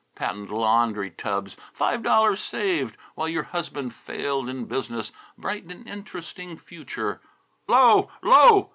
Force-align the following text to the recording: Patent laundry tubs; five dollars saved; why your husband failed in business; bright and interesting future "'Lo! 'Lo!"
Patent 0.15 0.49
laundry 0.51 1.11
tubs; 1.11 1.55
five 1.73 2.01
dollars 2.01 2.39
saved; 2.39 2.97
why 3.13 3.27
your 3.27 3.43
husband 3.43 3.93
failed 3.93 4.49
in 4.49 4.65
business; 4.65 5.11
bright 5.37 5.65
and 5.65 5.87
interesting 5.87 6.57
future 6.57 7.21
"'Lo! 7.67 8.09
'Lo!" 8.23 8.69